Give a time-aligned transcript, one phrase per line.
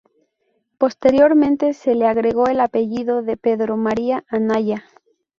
[0.79, 4.83] Posteriormente se le agregó el apellido de Pedro María Anaya.